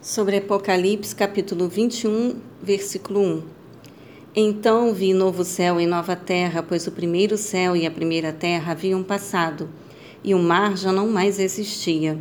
Sobre 0.00 0.36
Apocalipse, 0.36 1.12
capítulo 1.12 1.68
21, 1.68 2.36
versículo 2.62 3.20
1. 3.20 3.42
Então 4.34 4.94
vi 4.94 5.12
novo 5.12 5.42
céu 5.42 5.80
e 5.80 5.86
nova 5.86 6.14
terra, 6.14 6.62
pois 6.62 6.86
o 6.86 6.92
primeiro 6.92 7.36
céu 7.36 7.74
e 7.74 7.84
a 7.84 7.90
primeira 7.90 8.32
terra 8.32 8.70
haviam 8.70 9.02
passado, 9.02 9.68
e 10.22 10.34
o 10.34 10.38
mar 10.38 10.76
já 10.76 10.92
não 10.92 11.08
mais 11.08 11.40
existia. 11.40 12.16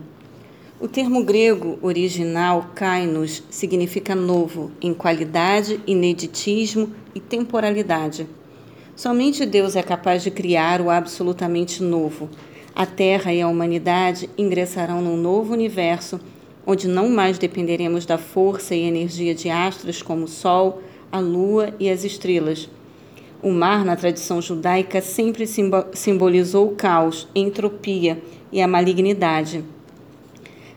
O 0.82 0.88
termo 0.88 1.24
grego 1.24 1.78
original 1.84 2.72
kainos 2.74 3.44
significa 3.48 4.16
novo 4.16 4.72
em 4.82 4.92
qualidade, 4.92 5.80
ineditismo 5.86 6.92
e 7.14 7.20
temporalidade. 7.20 8.28
Somente 8.96 9.46
Deus 9.46 9.76
é 9.76 9.84
capaz 9.84 10.24
de 10.24 10.32
criar 10.32 10.82
o 10.82 10.90
absolutamente 10.90 11.84
novo. 11.84 12.28
A 12.74 12.88
Terra 12.88 13.32
e 13.32 13.40
a 13.40 13.48
humanidade 13.48 14.28
ingressarão 14.36 15.00
num 15.00 15.16
novo 15.16 15.54
universo 15.54 16.20
onde 16.70 16.86
não 16.86 17.08
mais 17.08 17.38
dependeremos 17.38 18.06
da 18.06 18.18
força 18.18 18.76
e 18.76 18.82
energia 18.82 19.34
de 19.34 19.50
astros 19.50 20.02
como 20.02 20.26
o 20.26 20.28
Sol, 20.28 20.82
a 21.10 21.18
Lua 21.18 21.74
e 21.80 21.90
as 21.90 22.04
estrelas. 22.04 22.70
O 23.42 23.50
mar, 23.50 23.86
na 23.86 23.96
tradição 23.96 24.42
judaica, 24.42 25.00
sempre 25.00 25.46
simbolizou 25.94 26.68
o 26.68 26.76
caos, 26.76 27.26
a 27.34 27.40
entropia 27.40 28.22
e 28.52 28.62
a 28.62 28.68
malignidade. 28.68 29.64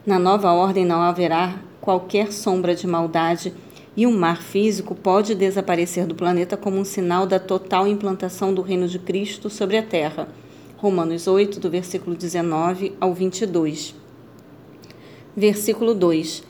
Na 0.07 0.17
nova 0.17 0.53
ordem 0.53 0.85
não 0.85 1.03
haverá 1.03 1.61
qualquer 1.81 2.31
sombra 2.31 2.73
de 2.73 2.87
maldade 2.87 3.53
e 3.97 4.07
o 4.07 4.13
mar 4.13 4.41
físico 4.43 4.95
pode 4.95 5.35
desaparecer 5.35 6.07
do 6.07 6.15
planeta 6.15 6.57
como 6.57 6.79
um 6.79 6.85
sinal 6.85 7.27
da 7.27 7.41
total 7.41 7.89
implantação 7.89 8.55
do 8.55 8.63
reino 8.63 8.87
de 8.87 9.01
Cristo 9.01 9.51
sobre 9.51 9.77
a 9.77 9.83
terra. 9.83 10.29
Romanos 10.77 11.27
8, 11.27 11.59
do 11.59 11.69
versículo 11.69 12.15
19 12.15 12.93
ao 13.01 13.13
22. 13.13 14.00
Versículo 15.37 15.95
2: 15.95 16.43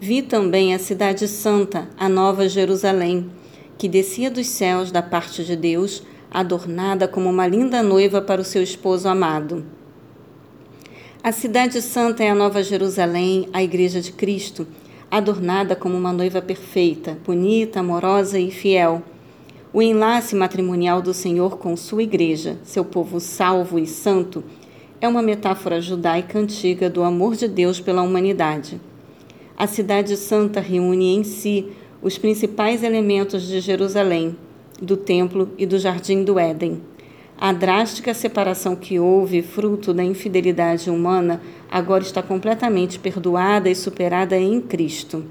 Vi 0.00 0.22
também 0.22 0.74
a 0.74 0.78
Cidade 0.78 1.28
Santa, 1.28 1.88
a 1.96 2.08
Nova 2.08 2.48
Jerusalém, 2.48 3.30
que 3.78 3.88
descia 3.88 4.30
dos 4.30 4.48
céus 4.48 4.90
da 4.90 5.02
parte 5.02 5.44
de 5.44 5.54
Deus, 5.54 6.02
adornada 6.30 7.06
como 7.06 7.30
uma 7.30 7.46
linda 7.46 7.82
noiva 7.82 8.20
para 8.20 8.40
o 8.40 8.44
seu 8.44 8.62
esposo 8.62 9.08
amado. 9.08 9.64
A 11.22 11.30
Cidade 11.30 11.80
Santa 11.80 12.24
é 12.24 12.30
a 12.30 12.34
Nova 12.34 12.62
Jerusalém, 12.62 13.48
a 13.52 13.62
Igreja 13.62 14.00
de 14.00 14.12
Cristo, 14.12 14.66
adornada 15.10 15.76
como 15.76 15.96
uma 15.96 16.12
noiva 16.12 16.42
perfeita, 16.42 17.16
bonita, 17.24 17.80
amorosa 17.80 18.38
e 18.38 18.50
fiel. 18.50 19.00
O 19.72 19.80
enlace 19.80 20.34
matrimonial 20.34 21.00
do 21.00 21.14
Senhor 21.14 21.56
com 21.56 21.76
sua 21.76 22.02
Igreja, 22.02 22.58
seu 22.64 22.84
povo 22.84 23.20
salvo 23.20 23.78
e 23.78 23.86
santo, 23.86 24.42
é 25.04 25.08
uma 25.08 25.20
metáfora 25.20 25.82
judaica 25.82 26.38
antiga 26.38 26.88
do 26.88 27.02
amor 27.02 27.36
de 27.36 27.46
Deus 27.46 27.78
pela 27.78 28.00
humanidade. 28.00 28.80
A 29.54 29.66
Cidade 29.66 30.16
Santa 30.16 30.60
reúne 30.60 31.14
em 31.14 31.22
si 31.22 31.66
os 32.00 32.16
principais 32.16 32.82
elementos 32.82 33.46
de 33.46 33.60
Jerusalém, 33.60 34.34
do 34.80 34.96
Templo 34.96 35.50
e 35.58 35.66
do 35.66 35.78
Jardim 35.78 36.24
do 36.24 36.38
Éden. 36.38 36.80
A 37.36 37.52
drástica 37.52 38.14
separação 38.14 38.74
que 38.74 38.98
houve, 38.98 39.42
fruto 39.42 39.92
da 39.92 40.02
infidelidade 40.02 40.88
humana, 40.88 41.42
agora 41.70 42.02
está 42.02 42.22
completamente 42.22 42.98
perdoada 42.98 43.68
e 43.68 43.74
superada 43.74 44.38
em 44.38 44.58
Cristo. 44.58 45.22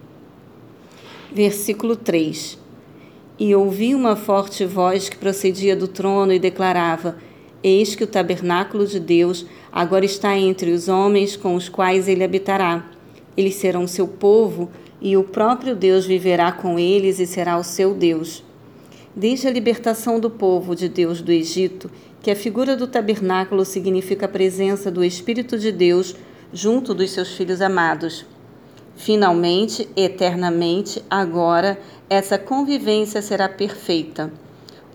Versículo 1.32 1.96
3: 1.96 2.60
E 3.40 3.56
ouvi 3.56 3.96
uma 3.96 4.16
forte 4.16 4.66
voz 4.66 5.10
que 5.10 5.18
procedia 5.18 5.76
do 5.76 5.88
trono 5.88 6.32
e 6.32 6.38
declarava: 6.38 7.18
Eis 7.64 7.96
que 7.96 8.04
o 8.04 8.08
tabernáculo 8.08 8.86
de 8.86 9.00
Deus 9.00 9.46
agora 9.74 10.06
está 10.06 10.38
entre 10.38 10.72
os 10.72 10.88
homens 10.88 11.36
com 11.36 11.56
os 11.56 11.68
quais 11.68 12.08
ele 12.08 12.24
habitará. 12.24 12.86
Eles 13.36 13.56
serão 13.56 13.88
seu 13.88 14.08
povo 14.08 14.70
e 15.02 15.18
o 15.18 15.24
próprio 15.24 15.76
Deus 15.76 16.06
viverá 16.06 16.52
com 16.52 16.78
eles 16.78 17.20
e 17.20 17.26
será 17.26 17.58
o 17.58 17.64
seu 17.64 17.94
Deus. 17.94 18.44
Desde 19.16 19.48
a 19.48 19.52
libertação 19.52 20.20
do 20.20 20.30
povo 20.30 20.76
de 20.76 20.88
Deus 20.88 21.22
do 21.22 21.32
Egito, 21.32 21.90
que 22.22 22.32
a 22.32 22.36
figura 22.36 22.78
do 22.78 22.88
tabernáculo 22.88 23.66
significa 23.66 24.28
a 24.28 24.30
presença 24.30 24.90
do 24.90 25.04
Espírito 25.04 25.58
de 25.58 25.72
Deus 25.72 26.16
junto 26.54 26.94
dos 26.94 27.12
seus 27.12 27.34
filhos 27.36 27.60
amados. 27.60 28.26
Finalmente, 28.96 29.90
eternamente, 29.96 31.04
agora, 31.10 31.80
essa 32.10 32.38
convivência 32.38 33.22
será 33.22 33.50
perfeita. 33.50 34.32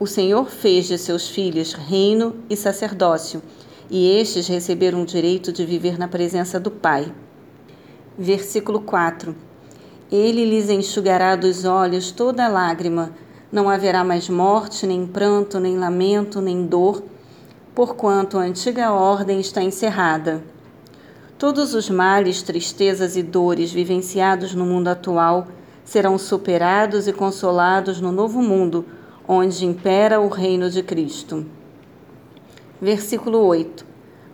O 0.00 0.06
Senhor 0.06 0.48
fez 0.48 0.86
de 0.86 0.96
seus 0.96 1.28
filhos 1.28 1.72
reino 1.72 2.36
e 2.48 2.56
sacerdócio, 2.56 3.42
e 3.90 4.18
estes 4.18 4.46
receberam 4.46 5.02
o 5.02 5.06
direito 5.06 5.52
de 5.52 5.64
viver 5.64 5.98
na 5.98 6.08
presença 6.08 6.60
do 6.60 6.70
Pai. 6.70 7.12
Versículo 8.18 8.80
4: 8.80 9.34
Ele 10.10 10.44
lhes 10.44 10.68
enxugará 10.68 11.36
dos 11.36 11.64
olhos 11.64 12.10
toda 12.10 12.48
lágrima, 12.48 13.12
não 13.50 13.68
haverá 13.68 14.04
mais 14.04 14.28
morte, 14.28 14.86
nem 14.86 15.06
pranto, 15.06 15.58
nem 15.58 15.78
lamento, 15.78 16.40
nem 16.40 16.66
dor, 16.66 17.02
porquanto 17.74 18.36
a 18.36 18.42
antiga 18.42 18.92
ordem 18.92 19.40
está 19.40 19.62
encerrada. 19.62 20.42
Todos 21.38 21.72
os 21.72 21.88
males, 21.88 22.42
tristezas 22.42 23.16
e 23.16 23.22
dores 23.22 23.72
vivenciados 23.72 24.54
no 24.54 24.66
mundo 24.66 24.88
atual 24.88 25.46
serão 25.84 26.18
superados 26.18 27.06
e 27.06 27.12
consolados 27.12 28.00
no 28.00 28.12
novo 28.12 28.42
mundo 28.42 28.84
onde 29.26 29.64
impera 29.64 30.20
o 30.20 30.28
reino 30.28 30.68
de 30.68 30.82
Cristo. 30.82 31.46
Versículo 32.80 33.44
8. 33.44 33.84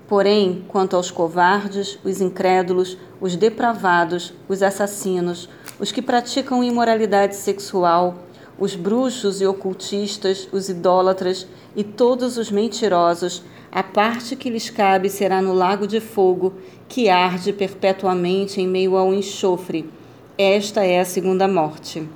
Porém, 0.06 0.64
quanto 0.68 0.96
aos 0.96 1.10
covardes, 1.10 1.98
os 2.04 2.20
incrédulos, 2.20 2.98
os 3.18 3.36
depravados, 3.36 4.34
os 4.46 4.62
assassinos, 4.62 5.48
os 5.80 5.90
que 5.90 6.02
praticam 6.02 6.62
imoralidade 6.62 7.36
sexual, 7.36 8.16
os 8.58 8.76
bruxos 8.76 9.40
e 9.40 9.46
ocultistas, 9.46 10.46
os 10.52 10.68
idólatras 10.68 11.46
e 11.74 11.82
todos 11.82 12.36
os 12.36 12.50
mentirosos, 12.50 13.42
a 13.72 13.82
parte 13.82 14.36
que 14.36 14.50
lhes 14.50 14.68
cabe 14.68 15.08
será 15.08 15.40
no 15.40 15.54
lago 15.54 15.86
de 15.86 15.98
fogo, 15.98 16.52
que 16.86 17.08
arde 17.08 17.50
perpetuamente 17.50 18.60
em 18.60 18.68
meio 18.68 18.94
ao 18.94 19.12
enxofre. 19.14 19.88
Esta 20.36 20.84
é 20.84 21.00
a 21.00 21.04
segunda 21.04 21.48
morte. 21.48 22.06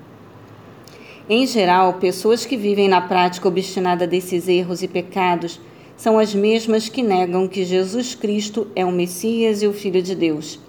Em 1.27 1.47
geral, 1.47 1.95
pessoas 1.95 2.45
que 2.45 2.57
vivem 2.57 2.87
na 2.87 3.01
prática 3.01 3.49
obstinada 3.49 4.07
desses 4.07 4.47
erros 4.47 4.83
e 4.83 4.89
pecados 4.89 5.59
são 5.99 6.17
as 6.17 6.33
mesmas 6.33 6.89
que 6.89 7.03
negam 7.03 7.49
que 7.49 7.65
Jesus 7.65 8.15
Cristo 8.15 8.69
é 8.77 8.85
o 8.85 8.93
Messias 8.93 9.63
e 9.63 9.67
o 9.67 9.73
Filho 9.73 10.01
de 10.01 10.15
Deus. 10.15 10.61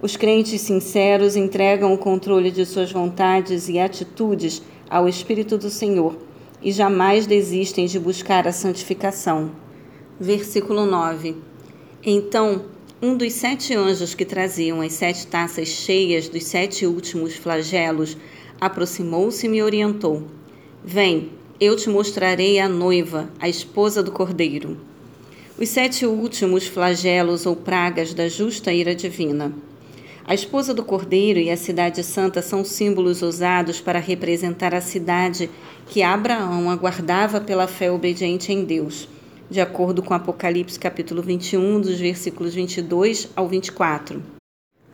Os 0.00 0.16
crentes 0.16 0.60
sinceros 0.60 1.34
entregam 1.34 1.92
o 1.92 1.98
controle 1.98 2.52
de 2.52 2.64
suas 2.64 2.92
vontades 2.92 3.68
e 3.68 3.80
atitudes 3.80 4.62
ao 4.88 5.08
Espírito 5.08 5.58
do 5.58 5.68
Senhor 5.68 6.16
e 6.62 6.70
jamais 6.70 7.26
desistem 7.26 7.86
de 7.86 7.98
buscar 7.98 8.46
a 8.46 8.52
santificação. 8.52 9.50
Versículo 10.20 10.86
9. 10.86 11.36
Então, 12.04 12.66
um 13.02 13.16
dos 13.16 13.32
sete 13.32 13.74
anjos 13.74 14.14
que 14.14 14.24
traziam 14.24 14.80
as 14.80 14.92
sete 14.92 15.26
taças 15.26 15.66
cheias 15.66 16.28
dos 16.28 16.44
sete 16.44 16.86
últimos 16.86 17.34
flagelos 17.34 18.16
aproximou-se 18.60 19.44
e 19.44 19.48
me 19.48 19.62
orientou: 19.62 20.22
Vem, 20.84 21.30
eu 21.60 21.76
te 21.76 21.90
mostrarei 21.90 22.58
a 22.58 22.66
noiva, 22.66 23.28
a 23.38 23.46
esposa 23.46 24.02
do 24.02 24.10
cordeiro. 24.10 24.78
Os 25.58 25.68
sete 25.68 26.06
últimos 26.06 26.66
flagelos 26.66 27.44
ou 27.44 27.54
pragas 27.54 28.14
da 28.14 28.28
justa 28.28 28.72
ira 28.72 28.94
divina. 28.94 29.52
A 30.24 30.32
esposa 30.32 30.72
do 30.72 30.82
cordeiro 30.82 31.38
e 31.38 31.50
a 31.50 31.58
cidade 31.58 32.02
santa 32.02 32.40
são 32.40 32.64
símbolos 32.64 33.20
usados 33.20 33.78
para 33.78 33.98
representar 33.98 34.74
a 34.74 34.80
cidade 34.80 35.50
que 35.86 36.02
Abraão 36.02 36.70
aguardava 36.70 37.42
pela 37.42 37.66
fé 37.66 37.92
obediente 37.92 38.50
em 38.50 38.64
Deus, 38.64 39.06
de 39.50 39.60
acordo 39.60 40.02
com 40.02 40.14
Apocalipse 40.14 40.78
capítulo 40.78 41.20
21, 41.20 41.82
dos 41.82 41.98
versículos 41.98 42.54
22 42.54 43.28
ao 43.36 43.46
24. 43.46 44.22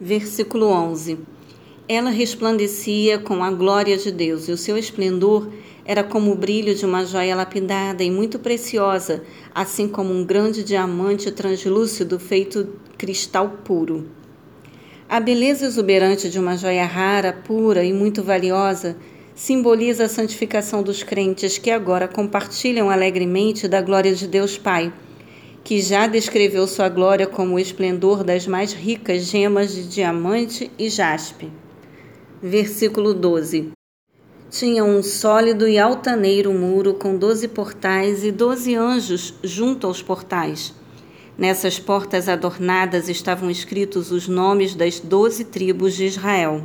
Versículo 0.00 0.66
11. 0.66 1.16
Ela 1.88 2.10
resplandecia 2.10 3.20
com 3.20 3.44
a 3.44 3.52
glória 3.52 3.96
de 3.96 4.10
Deus, 4.10 4.48
e 4.48 4.52
o 4.52 4.56
seu 4.56 4.76
esplendor 4.76 5.48
era 5.86 6.02
como 6.02 6.32
o 6.32 6.34
brilho 6.34 6.74
de 6.74 6.84
uma 6.84 7.06
joia 7.06 7.36
lapidada 7.36 8.02
e 8.02 8.10
muito 8.10 8.40
preciosa, 8.40 9.22
assim 9.54 9.86
como 9.86 10.12
um 10.12 10.24
grande 10.24 10.64
diamante 10.64 11.30
translúcido 11.30 12.18
feito 12.18 12.74
cristal 12.98 13.58
puro. 13.64 14.08
A 15.08 15.20
beleza 15.20 15.64
exuberante 15.64 16.28
de 16.28 16.40
uma 16.40 16.56
joia 16.56 16.84
rara, 16.84 17.32
pura 17.32 17.84
e 17.84 17.92
muito 17.92 18.24
valiosa 18.24 18.96
simboliza 19.36 20.06
a 20.06 20.08
santificação 20.08 20.82
dos 20.82 21.04
crentes 21.04 21.58
que 21.58 21.70
agora 21.70 22.08
compartilham 22.08 22.90
alegremente 22.90 23.68
da 23.68 23.80
glória 23.80 24.14
de 24.14 24.26
Deus 24.26 24.58
Pai, 24.58 24.92
que 25.62 25.80
já 25.80 26.08
descreveu 26.08 26.66
sua 26.66 26.88
glória 26.88 27.26
como 27.26 27.54
o 27.54 27.58
esplendor 27.58 28.24
das 28.24 28.46
mais 28.46 28.72
ricas 28.72 29.24
gemas 29.24 29.72
de 29.72 29.86
diamante 29.86 30.70
e 30.76 30.88
jaspe. 30.88 31.52
Versículo 32.42 33.14
12. 33.14 33.75
Tinha 34.48 34.84
um 34.84 35.02
sólido 35.02 35.66
e 35.66 35.76
altaneiro 35.76 36.52
muro 36.52 36.94
com 36.94 37.16
doze 37.16 37.48
portais 37.48 38.22
e 38.22 38.30
doze 38.30 38.76
anjos 38.76 39.34
junto 39.42 39.88
aos 39.88 40.00
portais. 40.00 40.72
Nessas 41.36 41.80
portas 41.80 42.28
adornadas 42.28 43.08
estavam 43.08 43.50
escritos 43.50 44.12
os 44.12 44.28
nomes 44.28 44.76
das 44.76 45.00
doze 45.00 45.44
tribos 45.44 45.96
de 45.96 46.06
Israel. 46.06 46.62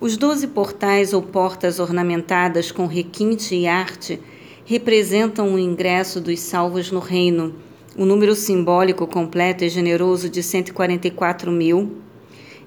Os 0.00 0.16
doze 0.16 0.46
portais 0.46 1.12
ou 1.12 1.20
portas 1.20 1.78
ornamentadas 1.78 2.72
com 2.72 2.86
requinte 2.86 3.54
e 3.54 3.66
arte 3.66 4.18
representam 4.64 5.54
o 5.54 5.58
ingresso 5.58 6.18
dos 6.18 6.40
salvos 6.40 6.90
no 6.90 6.98
reino. 6.98 7.54
O 7.94 8.06
número 8.06 8.34
simbólico 8.34 9.06
completo 9.06 9.64
e 9.64 9.68
generoso 9.68 10.30
de 10.30 10.42
144 10.42 11.52
mil, 11.52 11.98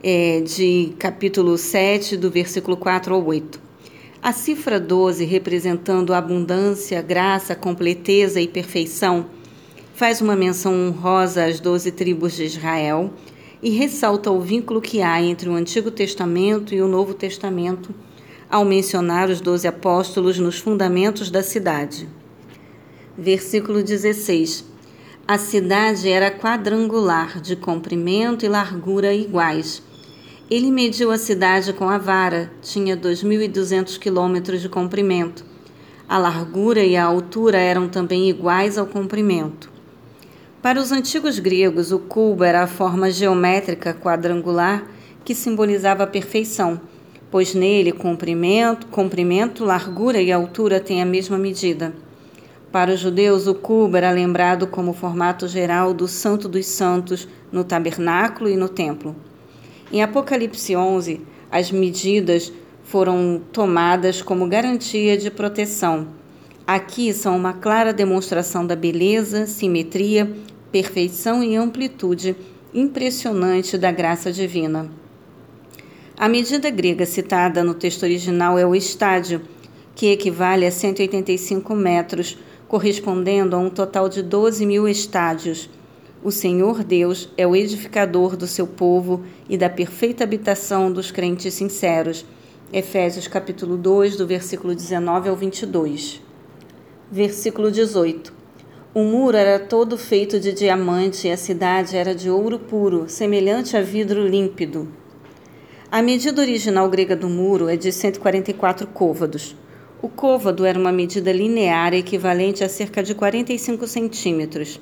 é, 0.03 0.39
de 0.41 0.93
capítulo 0.99 1.57
7, 1.57 2.15
do 2.15 2.29
versículo 2.29 2.77
4 2.77 3.15
ao 3.15 3.25
8. 3.25 3.66
A 4.21 4.33
cifra 4.33 4.79
12, 4.79 5.23
representando 5.25 6.13
abundância, 6.13 7.01
graça, 7.01 7.55
completeza 7.55 8.41
e 8.41 8.47
perfeição, 8.47 9.27
faz 9.93 10.21
uma 10.21 10.35
menção 10.35 10.73
honrosa 10.73 11.45
às 11.45 11.59
doze 11.59 11.91
tribos 11.91 12.35
de 12.35 12.43
Israel 12.43 13.13
e 13.61 13.69
ressalta 13.69 14.31
o 14.31 14.41
vínculo 14.41 14.81
que 14.81 15.01
há 15.01 15.21
entre 15.21 15.49
o 15.49 15.53
Antigo 15.53 15.91
Testamento 15.91 16.73
e 16.73 16.81
o 16.81 16.87
Novo 16.87 17.13
Testamento 17.13 17.93
ao 18.49 18.65
mencionar 18.65 19.29
os 19.29 19.39
doze 19.39 19.67
apóstolos 19.67 20.39
nos 20.39 20.57
fundamentos 20.57 21.29
da 21.29 21.43
cidade. 21.43 22.07
Versículo 23.17 23.83
16. 23.83 24.65
A 25.27 25.37
cidade 25.37 26.09
era 26.09 26.31
quadrangular, 26.31 27.41
de 27.41 27.55
comprimento 27.55 28.45
e 28.45 28.49
largura 28.49 29.13
iguais. 29.13 29.83
Ele 30.49 30.71
mediu 30.71 31.11
a 31.11 31.17
cidade 31.17 31.73
com 31.73 31.89
a 31.89 31.97
vara, 31.97 32.49
tinha 32.61 32.95
2.200 32.95 33.99
quilômetros 33.99 34.61
de 34.61 34.69
comprimento. 34.69 35.43
A 36.07 36.17
largura 36.17 36.85
e 36.85 36.95
a 36.95 37.03
altura 37.03 37.57
eram 37.57 37.89
também 37.89 38.29
iguais 38.29 38.77
ao 38.77 38.87
comprimento. 38.87 39.69
Para 40.61 40.79
os 40.79 40.93
antigos 40.93 41.37
gregos, 41.37 41.91
o 41.91 41.99
cubo 41.99 42.45
era 42.45 42.63
a 42.63 42.67
forma 42.67 43.11
geométrica 43.11 43.93
quadrangular 43.93 44.87
que 45.25 45.35
simbolizava 45.35 46.03
a 46.03 46.07
perfeição, 46.07 46.79
pois 47.29 47.53
nele 47.53 47.91
comprimento, 47.91 48.87
comprimento, 48.87 49.65
largura 49.65 50.21
e 50.21 50.31
altura 50.31 50.79
têm 50.79 51.01
a 51.01 51.05
mesma 51.05 51.37
medida. 51.37 51.93
Para 52.71 52.93
os 52.93 53.01
judeus, 53.01 53.47
o 53.47 53.53
cubo 53.53 53.97
era 53.97 54.11
lembrado 54.11 54.65
como 54.65 54.91
o 54.91 54.93
formato 54.93 55.45
geral 55.45 55.93
do 55.93 56.07
Santo 56.07 56.47
dos 56.47 56.67
Santos 56.67 57.27
no 57.51 57.65
tabernáculo 57.65 58.49
e 58.49 58.55
no 58.55 58.69
templo. 58.69 59.13
Em 59.91 60.01
Apocalipse 60.01 60.75
11, 60.75 61.21
as 61.51 61.71
medidas 61.71 62.51
foram 62.83 63.41
tomadas 63.51 64.21
como 64.21 64.47
garantia 64.47 65.17
de 65.17 65.31
proteção 65.31 66.07
Aqui 66.67 67.13
são 67.13 67.37
uma 67.37 67.53
clara 67.53 67.93
demonstração 67.93 68.67
da 68.67 68.75
beleza, 68.75 69.45
simetria, 69.45 70.29
perfeição 70.69 71.41
e 71.41 71.55
amplitude 71.55 72.35
impressionante 72.73 73.77
da 73.77 73.89
graça 73.89 74.33
divina. 74.33 74.91
A 76.17 76.27
medida 76.27 76.69
grega 76.69 77.05
citada 77.05 77.63
no 77.63 77.73
texto 77.73 78.03
original 78.03 78.59
é 78.59 78.65
o 78.65 78.75
estádio, 78.75 79.43
que 79.95 80.07
equivale 80.07 80.65
a 80.65 80.71
185 80.71 81.73
metros, 81.73 82.37
correspondendo 82.67 83.55
a 83.55 83.59
um 83.59 83.69
total 83.69 84.09
de 84.09 84.21
12 84.21 84.65
mil 84.65 84.89
estádios. 84.89 85.69
O 86.27 86.31
Senhor 86.31 86.83
Deus 86.83 87.29
é 87.37 87.47
o 87.47 87.55
edificador 87.55 88.35
do 88.35 88.47
seu 88.47 88.67
povo 88.67 89.23
e 89.47 89.57
da 89.57 89.69
perfeita 89.69 90.25
habitação 90.25 90.91
dos 90.91 91.09
crentes 91.09 91.53
sinceros. 91.53 92.25
Efésios 92.73 93.29
capítulo 93.29 93.77
2, 93.77 94.17
do 94.17 94.27
versículo 94.27 94.75
19 94.75 95.29
ao 95.29 95.37
22. 95.37 96.21
Versículo 97.09 97.71
18. 97.71 98.33
O 98.93 99.03
muro 99.03 99.37
era 99.37 99.57
todo 99.57 99.97
feito 99.97 100.37
de 100.37 100.51
diamante 100.51 101.29
e 101.29 101.31
a 101.31 101.37
cidade 101.37 101.95
era 101.95 102.13
de 102.13 102.29
ouro 102.29 102.59
puro, 102.59 103.07
semelhante 103.07 103.77
a 103.77 103.81
vidro 103.81 104.27
límpido. 104.27 104.85
A 105.89 106.01
medida 106.01 106.41
original 106.41 106.89
grega 106.89 107.15
do 107.15 107.29
muro 107.29 107.69
é 107.69 107.77
de 107.77 107.89
144 107.89 108.85
côvados. 108.87 109.55
O 110.01 110.09
côvado 110.09 110.65
era 110.65 110.77
uma 110.77 110.91
medida 110.91 111.31
linear 111.31 111.93
equivalente 111.93 112.65
a 112.65 112.67
cerca 112.67 113.01
de 113.01 113.15
45 113.15 113.87
centímetros. 113.87 114.77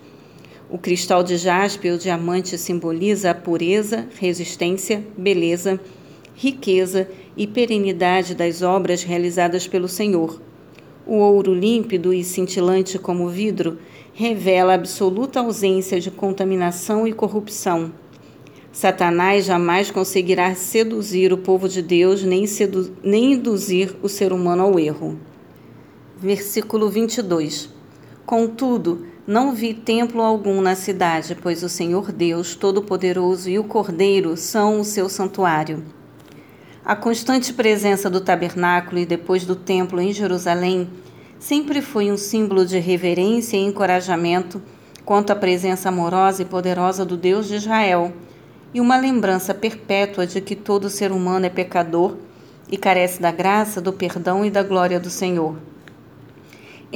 O 0.70 0.78
cristal 0.80 1.24
de 1.24 1.38
jaspe 1.38 1.92
ou 1.92 1.98
diamante 1.98 2.58
simboliza 2.58 3.32
a 3.32 3.36
pureza, 3.36 4.08
resistência, 4.20 5.04
beleza, 5.16 5.80
riqueza 6.34 7.08
e 7.38 7.46
perenidade 7.46 8.34
das 8.34 8.62
obras 8.62 9.04
realizadas 9.04 9.68
pelo 9.68 9.88
Senhor. 9.88 10.42
O 11.06 11.18
ouro 11.18 11.54
límpido 11.54 12.12
e 12.12 12.24
cintilante 12.24 12.98
como 12.98 13.30
vidro 13.30 13.78
revela 14.12 14.74
absoluta 14.74 15.40
ausência 15.40 16.00
de 16.00 16.10
contaminação 16.10 17.08
e 17.08 17.14
corrupção. 17.14 17.94
Satanás 18.72 19.46
jamais 19.46 19.92
conseguirá 19.92 20.56
seduzir 20.56 21.32
o 21.32 21.38
povo 21.38 21.70
de 21.70 21.82
Deus 21.82 22.24
nem, 22.24 22.44
nem 23.04 23.34
induzir 23.34 23.96
o 24.02 24.10
ser 24.10 24.34
humano 24.34 24.64
ao 24.64 24.80
erro. 24.80 25.18
Versículo 26.18 26.90
22. 26.90 27.70
Contudo, 28.26 29.06
não 29.28 29.56
vi 29.56 29.74
templo 29.74 30.22
algum 30.22 30.62
na 30.62 30.76
cidade, 30.76 31.36
pois 31.42 31.64
o 31.64 31.70
Senhor 31.70 32.12
Deus 32.12 32.54
Todo-Poderoso 32.54 33.50
e 33.50 33.58
o 33.58 33.64
Cordeiro 33.64 34.38
são 34.38 34.80
o 34.80 34.84
seu 34.84 35.10
santuário. 35.10 35.84
A 36.86 36.96
constante 36.96 37.52
presença 37.52 38.08
do 38.08 38.22
tabernáculo 38.22 39.00
e 39.00 39.06
depois 39.06 39.44
do 39.44 39.56
templo 39.56 40.00
em 40.00 40.14
Jerusalém 40.14 40.88
sempre 41.40 41.82
foi 41.82 42.12
um 42.12 42.18
símbolo 42.18 42.68
de 42.68 42.78
reverência 42.78 43.58
e 43.58 43.66
encorajamento 43.66 44.62
quanto 45.04 45.32
à 45.32 45.36
presença 45.36 45.90
amorosa 45.90 46.44
e 46.44 46.46
poderosa 46.46 47.04
do 47.04 47.18
Deus 47.18 47.48
de 47.48 47.56
Israel 47.56 48.14
e 48.76 48.80
uma 48.80 48.96
lembrança 48.96 49.56
perpétua 49.56 50.28
de 50.28 50.40
que 50.40 50.56
todo 50.56 50.88
ser 50.88 51.12
humano 51.12 51.48
é 51.48 51.50
pecador 51.50 52.16
e 52.72 52.78
carece 52.78 53.20
da 53.20 53.32
graça, 53.32 53.82
do 53.82 53.92
perdão 53.92 54.46
e 54.46 54.52
da 54.52 54.62
glória 54.62 55.00
do 55.00 55.10
Senhor. 55.10 55.56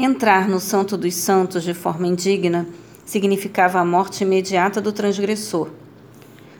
Entrar 0.02 0.48
no 0.48 0.62
Santo 0.62 0.96
dos 0.96 1.14
Santos 1.14 1.62
de 1.62 1.74
forma 1.74 2.08
indigna 2.08 2.66
significava 3.04 3.82
a 3.82 3.86
morte 3.86 4.24
imediata 4.24 4.80
do 4.80 4.94
transgressor. 4.94 5.72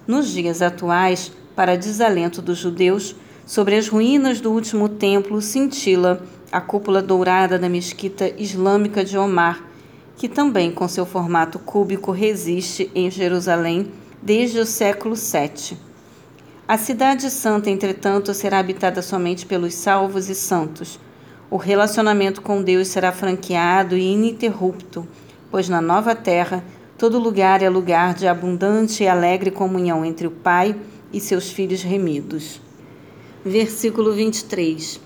Nos 0.06 0.28
dias 0.28 0.62
atuais, 0.62 1.32
para 1.56 1.78
desalento 1.78 2.42
dos 2.42 2.58
judeus, 2.58 3.16
sobre 3.46 3.78
as 3.78 3.88
ruínas 3.88 4.42
do 4.42 4.52
último 4.52 4.90
templo 4.90 5.42
cintila 5.42 6.22
a 6.52 6.60
cúpula 6.60 7.02
dourada 7.02 7.58
da 7.58 7.70
mesquita 7.70 8.30
islâmica 8.38 9.06
de 9.06 9.18
Omar, 9.18 9.64
que 10.18 10.28
também, 10.28 10.70
com 10.70 10.86
seu 10.90 11.06
formato 11.06 11.60
cúbico, 11.60 12.12
resiste 12.12 12.92
em 12.94 13.10
Jerusalém 13.10 13.90
desde 14.22 14.60
o 14.60 14.66
século 14.66 15.16
VII. 15.16 15.78
A 16.68 16.78
cidade 16.78 17.30
santa, 17.30 17.70
entretanto, 17.70 18.34
será 18.34 18.60
habitada 18.60 19.02
somente 19.02 19.46
pelos 19.46 19.76
salvos 19.76 20.28
e 20.28 20.36
santos. 20.36 21.00
O 21.52 21.58
relacionamento 21.58 22.44
com 22.44 22.62
Deus 22.62 22.90
será 22.90 23.12
franqueado 23.12 23.98
e 23.98 24.14
ininterrupto, 24.14 25.08
pois 25.50 25.68
na 25.68 25.82
nova 25.82 26.14
terra 26.14 26.64
todo 26.96 27.18
lugar 27.18 27.64
é 27.64 27.70
lugar 27.70 28.14
de 28.14 28.28
abundante 28.28 29.04
e 29.04 29.08
alegre 29.08 29.50
comunhão 29.50 30.06
entre 30.06 30.28
o 30.28 30.32
Pai 30.32 30.76
e 31.12 31.20
seus 31.20 31.50
filhos 31.50 31.82
remidos. 31.82 32.62
Versículo 33.44 34.14
23. 34.14 35.02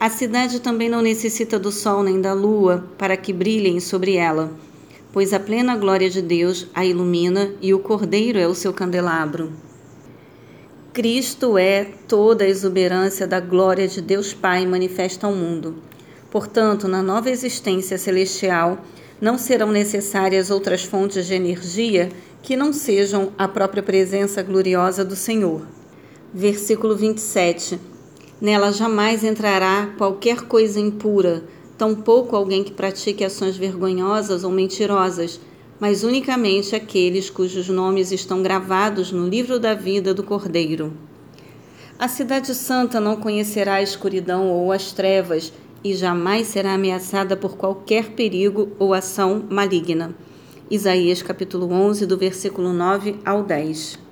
A 0.00 0.10
cidade 0.10 0.58
também 0.58 0.88
não 0.88 1.00
necessita 1.00 1.60
do 1.60 1.70
sol 1.70 2.02
nem 2.02 2.20
da 2.20 2.32
lua 2.32 2.84
para 2.98 3.16
que 3.16 3.32
brilhem 3.32 3.78
sobre 3.78 4.16
ela, 4.16 4.52
pois 5.12 5.32
a 5.32 5.38
plena 5.38 5.76
glória 5.76 6.10
de 6.10 6.20
Deus 6.20 6.66
a 6.74 6.84
ilumina 6.84 7.54
e 7.62 7.72
o 7.72 7.78
Cordeiro 7.78 8.36
é 8.36 8.48
o 8.48 8.54
seu 8.54 8.72
candelabro. 8.72 9.52
Cristo 10.94 11.58
é 11.58 11.88
toda 12.06 12.44
a 12.44 12.48
exuberância 12.48 13.26
da 13.26 13.40
glória 13.40 13.88
de 13.88 14.00
Deus 14.00 14.32
Pai 14.32 14.64
manifesta 14.64 15.26
ao 15.26 15.34
mundo. 15.34 15.74
Portanto, 16.30 16.86
na 16.86 17.02
nova 17.02 17.28
existência 17.28 17.98
celestial, 17.98 18.78
não 19.20 19.36
serão 19.36 19.72
necessárias 19.72 20.52
outras 20.52 20.84
fontes 20.84 21.26
de 21.26 21.34
energia 21.34 22.10
que 22.40 22.56
não 22.56 22.72
sejam 22.72 23.32
a 23.36 23.48
própria 23.48 23.82
presença 23.82 24.40
gloriosa 24.40 25.04
do 25.04 25.16
Senhor. 25.16 25.66
Versículo 26.32 26.94
27. 26.94 27.76
Nela 28.40 28.70
jamais 28.70 29.24
entrará 29.24 29.92
qualquer 29.98 30.42
coisa 30.42 30.78
impura, 30.78 31.42
tampouco 31.76 32.36
alguém 32.36 32.62
que 32.62 32.72
pratique 32.72 33.24
ações 33.24 33.56
vergonhosas 33.56 34.44
ou 34.44 34.52
mentirosas, 34.52 35.40
mas 35.80 36.04
unicamente 36.04 36.74
aqueles 36.74 37.28
cujos 37.30 37.68
nomes 37.68 38.12
estão 38.12 38.42
gravados 38.42 39.10
no 39.10 39.28
livro 39.28 39.58
da 39.58 39.74
vida 39.74 40.14
do 40.14 40.22
Cordeiro. 40.22 40.92
A 41.98 42.08
Cidade 42.08 42.54
Santa 42.54 43.00
não 43.00 43.16
conhecerá 43.16 43.74
a 43.74 43.82
escuridão 43.82 44.50
ou 44.50 44.72
as 44.72 44.92
trevas 44.92 45.52
e 45.82 45.94
jamais 45.94 46.48
será 46.48 46.74
ameaçada 46.74 47.36
por 47.36 47.56
qualquer 47.56 48.10
perigo 48.10 48.72
ou 48.78 48.94
ação 48.94 49.44
maligna. 49.50 50.14
Isaías 50.70 51.22
capítulo 51.22 51.70
11, 51.70 52.06
do 52.06 52.16
versículo 52.16 52.72
9 52.72 53.16
ao 53.24 53.42
10. 53.42 54.03